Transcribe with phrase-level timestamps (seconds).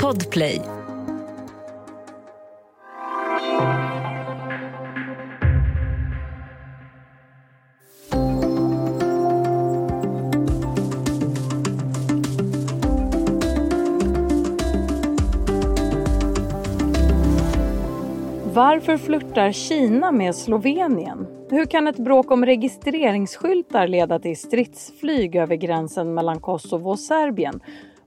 [0.00, 0.62] Podplay.
[18.54, 21.26] Varför flörtar Kina med Slovenien?
[21.50, 27.60] Hur kan ett bråk om registreringsskyltar leda till stridsflyg över gränsen mellan Kosovo och Serbien?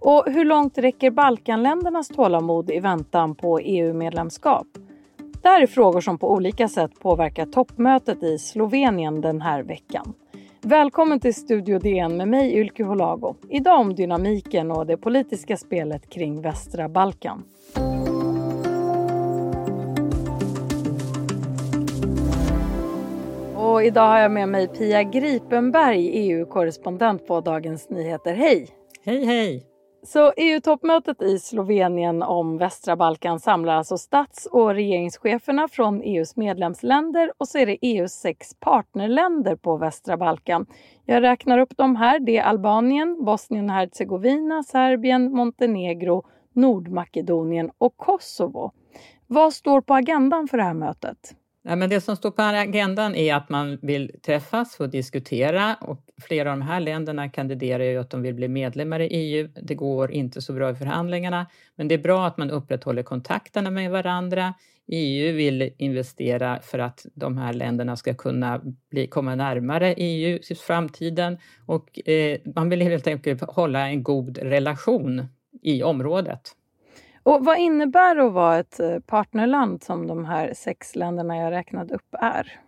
[0.05, 4.67] Och hur långt räcker Balkanländernas tålamod i väntan på EU-medlemskap?
[5.41, 10.13] Det här är frågor som på olika sätt påverkar toppmötet i Slovenien den här veckan.
[10.61, 13.35] Välkommen till Studio DN med mig Ylke Holago.
[13.49, 17.43] Idag om dynamiken och det politiska spelet kring västra Balkan.
[23.55, 28.33] Och idag har jag med mig Pia Gripenberg, EU-korrespondent på Dagens Nyheter.
[28.33, 28.67] Hej!
[29.05, 29.72] Hej, hej!
[30.05, 37.31] Så EU-toppmötet i Slovenien om västra Balkan samlar alltså stats och regeringscheferna från EUs medlemsländer
[37.37, 40.65] och så är det EUs sex partnerländer på västra Balkan.
[41.05, 42.19] Jag räknar upp dem här.
[42.19, 48.71] Det är Albanien, Bosnien herzegovina Hercegovina, Serbien, Montenegro, Nordmakedonien och Kosovo.
[49.27, 51.35] Vad står på agendan för det här mötet?
[51.65, 55.99] Nej, men det som står på agendan är att man vill träffas och diskutera och
[56.21, 59.49] flera av de här länderna kandiderar ju att de vill bli medlemmar i EU.
[59.61, 63.71] Det går inte så bra i förhandlingarna, men det är bra att man upprätthåller kontakterna
[63.71, 64.53] med varandra.
[64.87, 70.55] EU vill investera för att de här länderna ska kunna bli, komma närmare EU i
[70.55, 75.27] framtiden och eh, man vill helt enkelt hålla en god relation
[75.61, 76.55] i området.
[77.23, 81.51] Och vad innebär det att vara ett eh, partnerland som de här sex länderna jag
[81.51, 82.59] räknade upp är?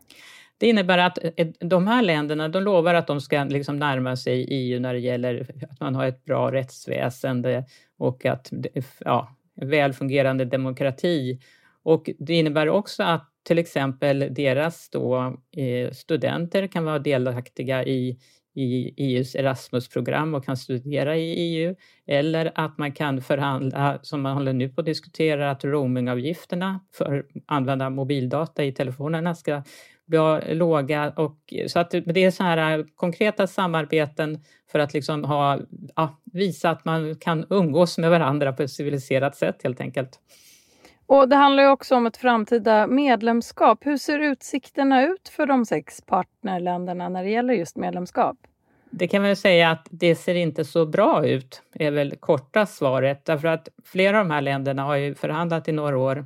[0.57, 4.47] Det innebär att eh, de här länderna de lovar att de ska liksom närma sig
[4.49, 7.65] EU när det gäller att man har ett bra rättsväsende
[7.97, 8.51] och att
[8.99, 11.39] ja, väl fungerande demokrati.
[11.83, 18.17] Och det innebär också att till exempel deras då, eh, studenter kan vara delaktiga i
[18.55, 21.75] i EUs Erasmus-program och kan studera i EU.
[22.07, 27.19] Eller att man kan förhandla, som man håller nu på att diskutera, att roamingavgifterna för
[27.19, 29.63] att använda mobildata i telefonerna ska
[30.05, 31.09] bli låga.
[31.09, 34.39] Och, så att det är så här äh, konkreta samarbeten
[34.71, 35.59] för att liksom ha,
[35.95, 40.19] ja, visa att man kan umgås med varandra på ett civiliserat sätt helt enkelt.
[41.07, 43.85] Och Det handlar ju också om ett framtida medlemskap.
[43.85, 48.37] Hur ser utsikterna ut för de sex partnerländerna när det gäller just medlemskap?
[48.89, 53.25] Det kan man säga att det ser inte så bra ut, är väl korta svaret.
[53.25, 56.25] Därför att flera av de här länderna har ju förhandlat i några år.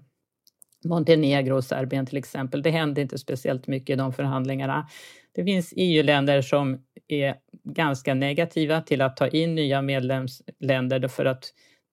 [0.86, 2.62] Montenegro och Serbien till exempel.
[2.62, 4.88] Det hände inte speciellt mycket i de förhandlingarna.
[5.36, 11.44] Det finns EU-länder som är ganska negativa till att ta in nya medlemsländer för att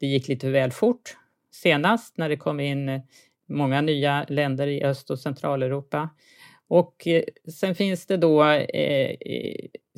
[0.01, 1.17] det gick lite väl fort
[1.63, 3.03] senast när det kom in
[3.49, 6.09] många nya länder i Öst och Centraleuropa.
[6.69, 7.23] Och eh,
[7.61, 9.17] sen finns det då eh,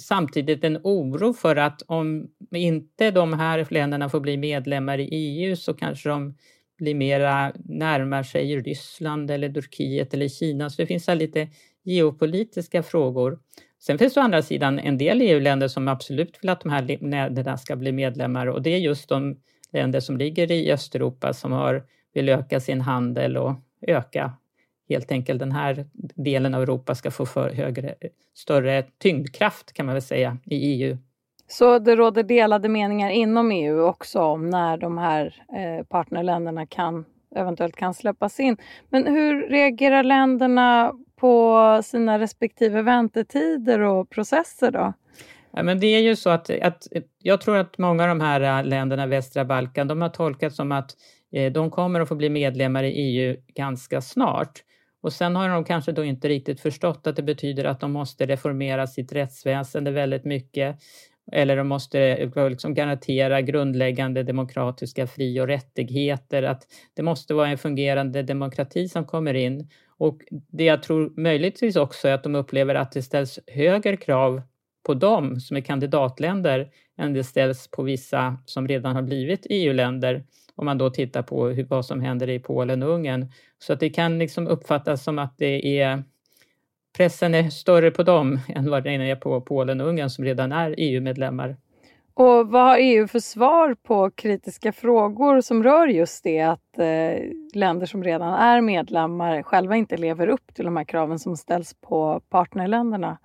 [0.00, 5.56] samtidigt en oro för att om inte de här länderna får bli medlemmar i EU
[5.56, 6.34] så kanske de
[6.78, 10.70] blir mera närmar sig Ryssland eller Turkiet eller Kina.
[10.70, 11.48] Så det finns här lite
[11.84, 13.38] geopolitiska frågor.
[13.80, 16.98] Sen finns det å andra sidan en del EU-länder som absolut vill att de här
[17.00, 19.36] länderna ska bli medlemmar och det är just de
[19.72, 21.82] länder som ligger i Östeuropa som har,
[22.14, 24.32] vill öka sin handel och öka
[24.88, 27.94] helt enkelt den här delen av Europa ska få för högre,
[28.34, 30.96] större tyngdkraft kan man väl säga i EU.
[31.50, 37.04] Så det råder delade meningar inom EU också om när de här eh, partnerländerna kan,
[37.36, 38.56] eventuellt kan släppas in.
[38.88, 44.92] Men hur reagerar länderna på sina respektive väntetider och processer då?
[45.52, 46.86] Ja, men det är ju så att, att
[47.22, 50.72] jag tror att många av de här äh, länderna, västra Balkan, de har tolkat som
[50.72, 50.96] att
[51.32, 54.64] eh, de kommer att få bli medlemmar i EU ganska snart.
[55.02, 58.26] Och sen har de kanske då inte riktigt förstått att det betyder att de måste
[58.26, 60.78] reformera sitt rättsväsende väldigt mycket
[61.32, 67.48] eller de måste eh, liksom garantera grundläggande demokratiska fri och rättigheter, att det måste vara
[67.48, 69.68] en fungerande demokrati som kommer in.
[69.98, 74.42] Och det jag tror möjligtvis också är att de upplever att det ställs högre krav
[74.88, 76.68] på dem som är kandidatländer
[76.98, 80.24] än det ställs på vissa som redan har blivit EU-länder
[80.54, 83.32] om man då tittar på hur, vad som händer i Polen och Ungern.
[83.58, 86.02] Så att det kan liksom uppfattas som att det är
[86.96, 90.52] pressen är större på dem än vad den är på Polen och Ungern som redan
[90.52, 91.56] är EU-medlemmar.
[92.14, 97.22] Och vad har EU för svar på kritiska frågor som rör just det att eh,
[97.54, 101.74] länder som redan är medlemmar själva inte lever upp till de här kraven som ställs
[101.80, 103.18] på partnerländerna?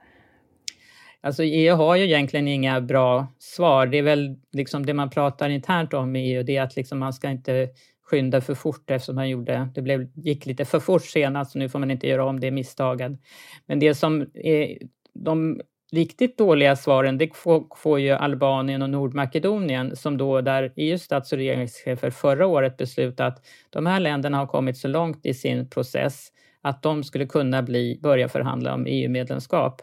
[1.24, 3.88] Alltså EU har ju egentligen inga bra svar.
[3.88, 7.00] Det är väl liksom det man pratar internt om i EU, det är att liksom
[7.00, 7.70] man ska inte
[8.02, 11.70] skynda för fort eftersom man gjorde, det blev, gick lite för fort senast, så nu
[11.70, 13.18] får man inte göra om det misstagen.
[13.66, 14.78] Men det som är
[15.14, 15.62] de
[15.92, 21.32] riktigt dåliga svaren, det får, får ju Albanien och Nordmakedonien som då där EUs stats
[21.32, 25.70] och regeringschefer förra året beslutade att de här länderna har kommit så långt i sin
[25.70, 26.28] process
[26.62, 29.82] att de skulle kunna bli, börja förhandla om EU-medlemskap.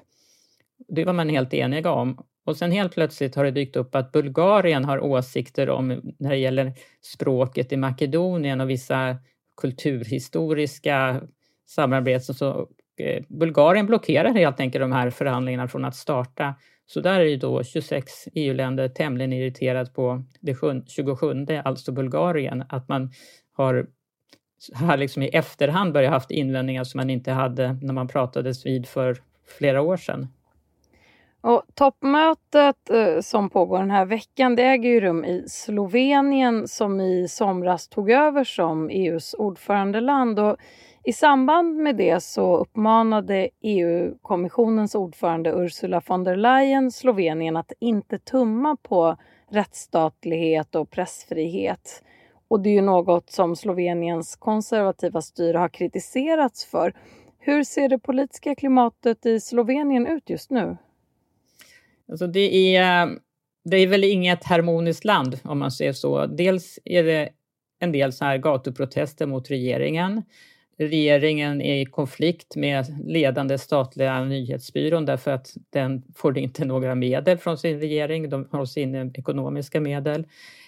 [0.90, 2.18] Det var man helt eniga om.
[2.44, 6.36] Och sen helt plötsligt har det dykt upp att Bulgarien har åsikter om när det
[6.36, 6.72] gäller
[7.02, 9.16] språket i Makedonien och vissa
[9.60, 11.20] kulturhistoriska
[11.66, 12.34] samarbeten.
[12.34, 16.54] Så eh, Bulgarien blockerar helt enkelt de här förhandlingarna från att starta.
[16.86, 22.88] Så där är ju då 26 EU-länder tämligen irriterat på det 27, alltså Bulgarien, att
[22.88, 23.10] man
[23.52, 23.86] har
[24.74, 28.86] här liksom i efterhand börjat haft invändningar som man inte hade när man pratades vid
[28.86, 29.16] för
[29.58, 30.28] flera år sedan.
[31.42, 37.00] Och toppmötet eh, som pågår den här veckan det äger ju rum i Slovenien som
[37.00, 40.38] i somras tog över som EUs ordförandeland.
[40.38, 40.56] Och
[41.04, 48.18] I samband med det så uppmanade EU-kommissionens ordförande Ursula von der Leyen Slovenien att inte
[48.18, 49.16] tumma på
[49.50, 52.02] rättsstatlighet och pressfrihet.
[52.48, 56.94] Och det är ju något som Sloveniens konservativa styre har kritiserats för.
[57.38, 60.76] Hur ser det politiska klimatet i Slovenien ut just nu?
[62.10, 63.08] Alltså det, är,
[63.64, 66.26] det är väl inget harmoniskt land om man säger så.
[66.26, 67.28] Dels är det
[67.78, 70.22] en del så här gatuprotester mot regeringen.
[70.78, 77.38] Regeringen är i konflikt med ledande statliga nyhetsbyrån därför att den får inte några medel
[77.38, 78.30] från sin regering.
[78.30, 80.26] De har sina ekonomiska medel.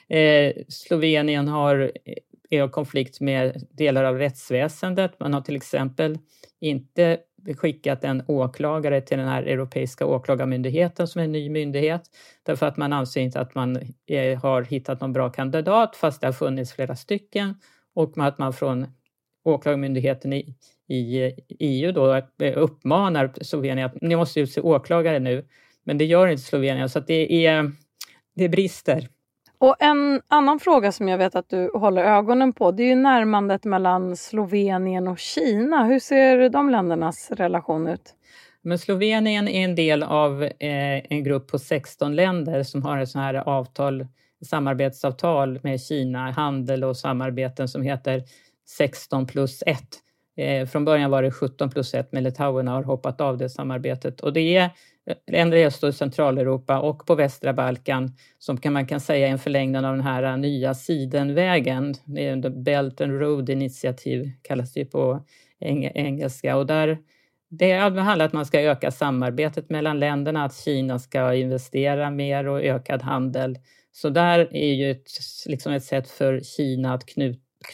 [0.08, 1.92] Eh, Slovenien har
[2.52, 5.20] är i konflikt med delar av rättsväsendet.
[5.20, 6.18] Man har till exempel
[6.60, 7.18] inte
[7.56, 12.02] skickat en åklagare till den här Europeiska åklagarmyndigheten som är en ny myndighet
[12.42, 16.26] därför att man anser inte att man är, har hittat någon bra kandidat fast det
[16.26, 17.54] har funnits flera stycken
[17.94, 18.86] och att man från
[19.44, 20.54] åklagarmyndigheten i,
[20.88, 22.22] i EU då
[22.54, 25.44] uppmanar Slovenien att ni måste utse åklagare nu.
[25.84, 27.72] Men det gör inte Slovenien så att det är,
[28.34, 29.08] det brister.
[29.62, 32.94] Och en annan fråga som jag vet att du håller ögonen på det är ju
[32.94, 35.84] närmandet mellan Slovenien och Kina.
[35.84, 38.14] Hur ser de ländernas relation ut?
[38.62, 40.52] Men Slovenien är en del av eh,
[41.08, 44.06] en grupp på 16 länder som har ett sånt här avtal,
[44.44, 48.22] samarbetsavtal med Kina, handel och samarbeten som heter
[48.68, 49.78] 16 plus 1.
[50.36, 54.20] Eh, från början var det 17 plus 1, men Litauen har hoppat av det samarbetet.
[54.20, 54.70] Och det är
[55.06, 59.26] Eh, länder i Öst och Centraleuropa och på västra Balkan som kan man kan säga
[59.26, 61.94] är en förlängning av den här eh, nya sidenvägen.
[62.04, 65.24] Det är Belt and Road Initiative kallas det på
[65.60, 66.98] engelska och där
[67.48, 72.48] det handlar om att man ska öka samarbetet mellan länderna, att Kina ska investera mer
[72.48, 73.58] och ökad handel.
[73.92, 75.08] Så där är ju ett,
[75.46, 77.04] liksom ett sätt för Kina att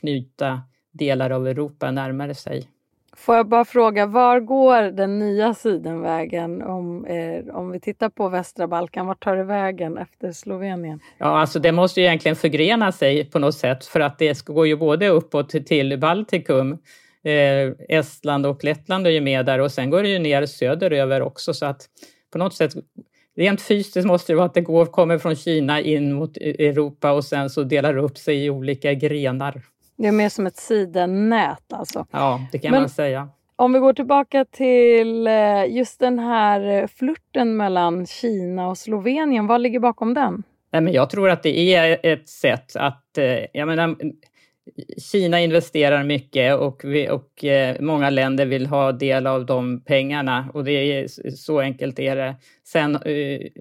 [0.01, 2.69] knyta delar av Europa närmare sig.
[3.19, 8.29] Får jag bara fråga, var går den nya sidenvägen om, eh, om vi tittar på
[8.29, 9.06] västra Balkan?
[9.06, 11.00] Vart tar det vägen efter Slovenien?
[11.19, 14.67] Ja, alltså det måste ju egentligen förgrena sig på något sätt för att det går
[14.67, 16.73] ju både uppåt till Baltikum
[17.25, 21.23] eh, Estland och Lettland är ju med där och sen går det ju ner söderöver
[21.23, 21.88] också så att
[22.32, 22.73] på något sätt
[23.37, 27.12] Rent fysiskt måste det vara att det går, kommer från Kina in mot e- Europa
[27.12, 29.62] och sen så delar det upp sig i olika grenar.
[29.99, 32.06] Det är mer som ett sidennät alltså.
[32.11, 33.29] Ja, det kan Men man säga.
[33.56, 39.46] Om vi går tillbaka till eh, just den här eh, flirten mellan Kina och Slovenien,
[39.46, 40.43] vad ligger bakom den?
[40.72, 43.96] Nej, men jag tror att det är ett sätt att, eh, jag menar,
[45.13, 47.44] Kina investerar mycket och, vi, och
[47.81, 52.37] många länder vill ha del av de pengarna och det är, så enkelt är det.
[52.65, 52.99] Sen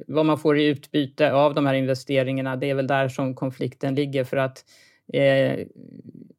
[0.08, 3.96] vad man får i utbyte av de här investeringarna, det är väl där som konflikten
[3.96, 4.64] ligger för att
[5.14, 5.68] eh,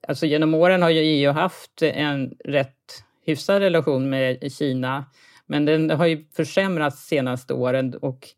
[0.09, 5.05] Alltså genom åren har ju EU haft en rätt hyfsad relation med Kina,
[5.47, 8.29] men den har ju försämrats senaste åren och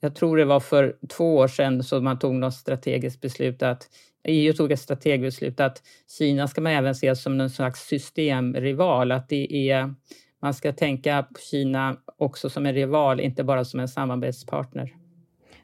[0.00, 3.88] jag tror det var för två år sedan som man tog något strategiskt beslut att
[4.24, 5.82] EU tog ett strategiskt beslut att
[6.18, 9.94] Kina ska man även se som en slags systemrival, att det är
[10.42, 14.94] man ska tänka på Kina också som en rival, inte bara som en samarbetspartner.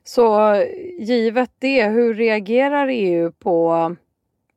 [0.05, 0.55] Så
[0.99, 3.97] givet det, hur reagerar EU på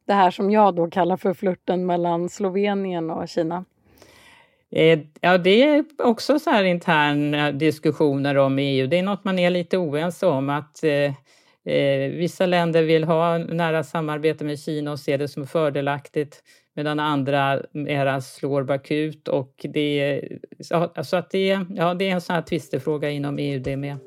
[0.08, 3.66] det här som jag då kallar för flirten mellan Slovenien och Kina?
[4.72, 8.88] Eh, ja, det är också så här interna eh, diskussioner om EU.
[8.88, 11.14] Det är något man är lite oense om att eh,
[11.74, 16.44] eh vissa länder vill ha nära samarbete med Kina och ser det som fördelaktigt
[16.76, 20.22] medan andra mera slår bakut och det,
[21.04, 23.98] så att det, ja, det är en sån här tvistefråga inom EU det med.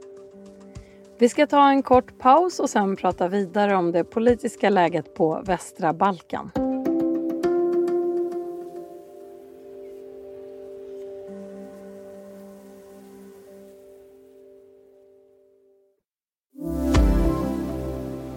[1.20, 5.42] Vi ska ta en kort paus och sen prata vidare om det politiska läget på
[5.46, 6.50] västra Balkan.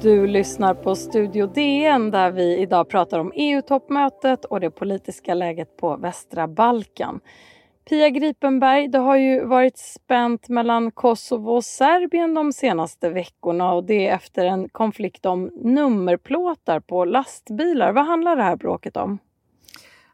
[0.02, 5.78] Du lyssnar på Studio DN där vi idag pratar om EU-toppmötet och det politiska läget
[5.78, 7.20] på västra Balkan.
[7.90, 13.84] Pia Gripenberg, det har ju varit spänt mellan Kosovo och Serbien de senaste veckorna och
[13.84, 17.92] det efter en konflikt om nummerplåtar på lastbilar.
[17.92, 19.18] Vad handlar det här bråket om?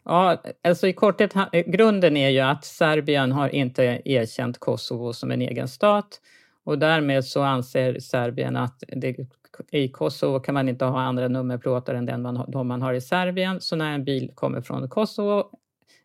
[0.05, 1.33] Ja, alltså i korthet,
[1.65, 6.21] grunden är ju att Serbien har inte erkänt Kosovo som en egen stat
[6.63, 9.17] och därmed så anser Serbien att det,
[9.71, 13.01] i Kosovo kan man inte ha andra nummerplåtar än den man, de man har i
[13.01, 13.61] Serbien.
[13.61, 15.49] Så när en bil kommer från Kosovo,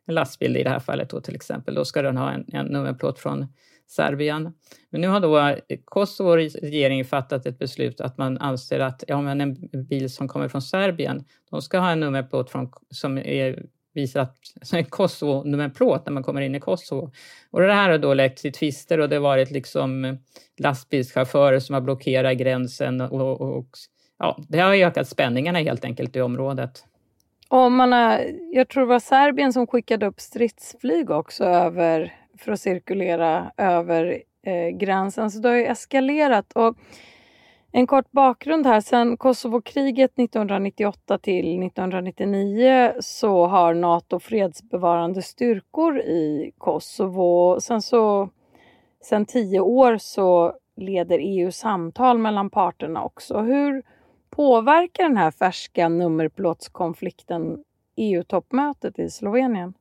[0.07, 2.67] en lastbil i det här fallet då till exempel, då ska den ha en, en
[2.67, 3.47] nummerplåt från
[3.87, 4.53] Serbien.
[4.91, 9.41] Men nu har då Kosovos regering fattat ett beslut att man anser att ja, men
[9.41, 13.65] en bil som kommer från Serbien, de ska ha en nummerplåt från, som är
[13.95, 14.37] visar att
[14.73, 17.13] en Kosovo-nummerplåt när man kommer in i Kosovo.
[17.51, 20.19] Och det här har då läckt till tvister och det har varit liksom
[20.59, 23.69] lastbilschaufförer som har blockerat gränsen och, och
[24.19, 26.85] ja, det har ökat spänningarna helt enkelt i området.
[27.55, 28.21] Och man har,
[28.53, 34.23] jag tror det var Serbien som skickade upp stridsflyg också över, för att cirkulera över
[34.47, 35.31] eh, gränsen.
[35.31, 36.53] Så det har ju eskalerat.
[36.53, 36.77] Och
[37.73, 38.81] en kort bakgrund här.
[38.81, 47.61] Sen Kosovokriget 1998 till 1999 så har Nato fredsbevarande styrkor i Kosovo.
[47.61, 48.29] Sen så
[49.05, 53.39] sen tio år så leder EU samtal mellan parterna också.
[53.41, 53.83] Hur
[54.37, 57.59] påverkar den här färska nummerplåtskonflikten
[57.97, 59.75] EU-toppmötet i Slovenien?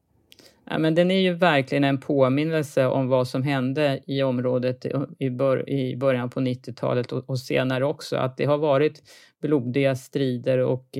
[0.69, 4.85] Ja, men den är ju verkligen en påminnelse om vad som hände i området
[5.19, 8.15] i, bör, i början på 90-talet och, och, senare också.
[8.17, 9.03] Att det har varit
[9.41, 10.97] blodiga strider och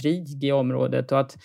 [0.00, 1.36] krig i området och att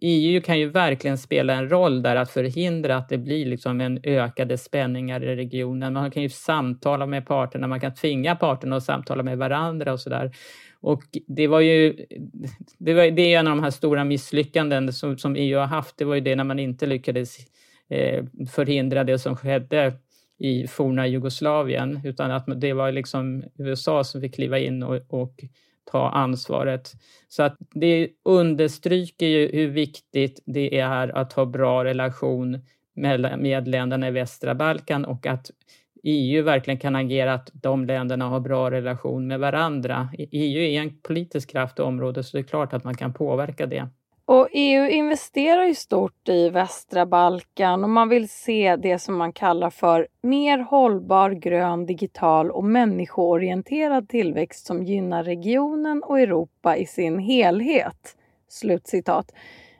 [0.00, 4.00] EU kan ju verkligen spela en roll där att förhindra att det blir liksom en
[4.02, 5.92] ökade spänningar i regionen.
[5.92, 10.00] Man kan ju samtala med parterna, man kan tvinga parterna att samtala med varandra och
[10.00, 10.32] sådär.
[10.86, 12.06] Och det var ju
[12.78, 15.96] det, var, det är en av de här stora misslyckanden som, som EU har haft.
[15.98, 17.38] Det var ju det när man inte lyckades
[17.88, 19.92] eh, förhindra det som skedde
[20.38, 25.44] i forna Jugoslavien, utan att det var liksom USA som fick kliva in och, och
[25.90, 26.92] ta ansvaret.
[27.28, 32.60] Så att det understryker ju hur viktigt det är att ha bra relation
[32.94, 35.50] med, med länderna i västra Balkan och att
[36.08, 40.08] EU verkligen kan agera att de länderna har bra relation med varandra.
[40.18, 43.66] EU är en politisk kraft i området så det är klart att man kan påverka
[43.66, 43.88] det.
[44.24, 49.32] Och EU investerar ju stort i västra Balkan och man vill se det som man
[49.32, 56.86] kallar för mer hållbar, grön, digital och människoorienterad tillväxt som gynnar regionen och Europa i
[56.86, 58.16] sin helhet.
[58.48, 59.32] Slutcitat.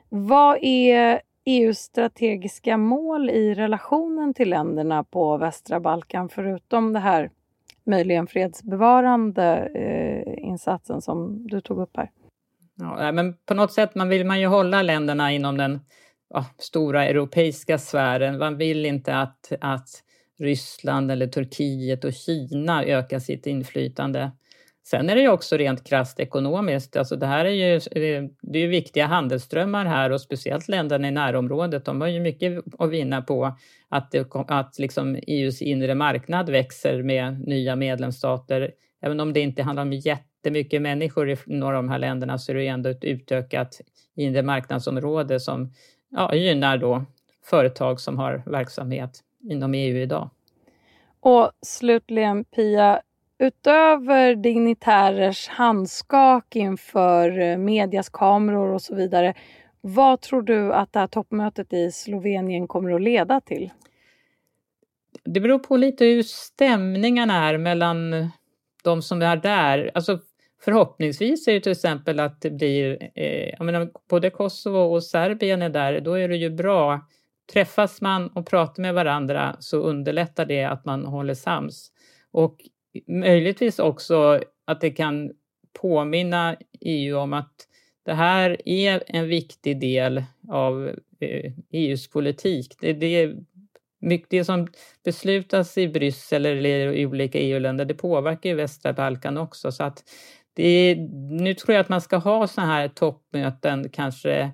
[0.09, 7.29] Vad är EUs strategiska mål i relationen till länderna på västra Balkan förutom det här
[7.85, 12.11] möjligen fredsbevarande eh, insatsen som du tog upp här?
[12.75, 15.79] Ja, men på något sätt man vill man ju hålla länderna inom den
[16.29, 18.37] ja, stora europeiska sfären.
[18.37, 19.89] Man vill inte att, att
[20.39, 24.31] Ryssland eller Turkiet och Kina ökar sitt inflytande.
[24.89, 26.95] Sen är det ju också rent krasst ekonomiskt.
[26.95, 31.07] Alltså det här är ju, eh, det är ju viktiga handelsströmmar här och speciellt länderna
[31.07, 31.85] i närområdet.
[31.85, 33.57] De har ju mycket att vinna på
[33.89, 38.71] att, det, att liksom EUs inre marknad växer med nya medlemsstater.
[39.01, 42.51] Även om det inte handlar om jättemycket människor i några av de här länderna så
[42.51, 43.81] är det ändå ett utökat
[44.15, 45.73] inre marknadsområde som
[46.09, 47.05] ja, gynnar då
[47.45, 50.29] företag som har verksamhet inom EU idag.
[51.19, 53.01] Och slutligen Pia,
[53.39, 59.33] utöver dignitärers handskak inför eh, medias kameror och så vidare,
[59.81, 63.69] vad tror du att det här toppmötet i Slovenien kommer att leda till?
[65.23, 68.29] Det beror på lite hur stämningarna är mellan
[68.83, 69.91] de som är där.
[69.93, 70.19] Alltså
[70.61, 75.61] förhoppningsvis är det till exempel att det blir, eh, jag menar, både Kosovo och Serbien
[75.61, 77.07] är där, då är det ju bra.
[77.53, 81.91] Träffas man och pratar med varandra så underlättar det att man håller sams.
[82.31, 82.57] Och
[83.07, 85.31] möjligtvis också att det kan
[85.81, 87.67] påminna EU om att
[88.05, 90.87] det här är en viktig del av
[91.19, 92.75] eh, e EUs politik.
[92.79, 93.33] Det, det,
[94.29, 94.67] det som
[95.05, 99.71] beslutas i Bryssel eller i olika EU-länder, det påverkar ju västra Balkan också.
[99.71, 100.03] Så att
[100.53, 100.95] det,
[101.29, 104.51] nu tror jag att man ska ha sådana här toppmöten kanske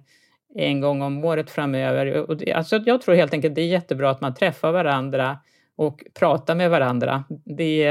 [0.56, 2.30] en gång om året framöver.
[2.30, 5.40] Och det, alltså jag tror helt enkelt det är jättebra att man träffar varandra
[5.78, 7.24] och pratar med varandra.
[7.46, 7.88] Det,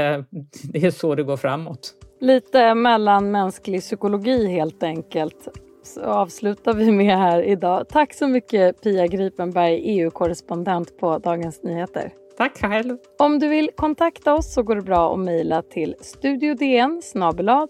[0.63, 1.93] det är så det går framåt.
[2.19, 5.47] Lite mellanmänsklig psykologi helt enkelt.
[5.83, 7.89] Så avslutar vi med här idag.
[7.89, 12.11] Tack så mycket Pia Gripenberg, EU-korrespondent på Dagens Nyheter.
[12.37, 12.97] Tack själv.
[13.19, 17.01] Om du vill kontakta oss så går det bra att mejla till studiodn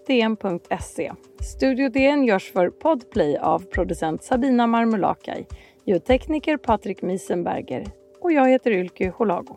[0.06, 1.12] dn.se.
[1.40, 5.46] Studio DN görs för Podplay av producent Sabina Marmulakai,
[5.84, 7.84] ljudtekniker Patrik Miesenberger
[8.20, 9.56] och jag heter Ylke Holago.